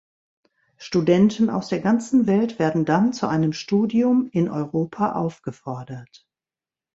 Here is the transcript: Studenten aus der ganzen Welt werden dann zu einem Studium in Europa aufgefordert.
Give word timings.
Studenten 0.77 1.51
aus 1.51 1.67
der 1.67 1.79
ganzen 1.79 2.25
Welt 2.25 2.57
werden 2.57 2.85
dann 2.85 3.13
zu 3.13 3.27
einem 3.27 3.53
Studium 3.53 4.27
in 4.31 4.49
Europa 4.49 5.11
aufgefordert. 5.11 6.25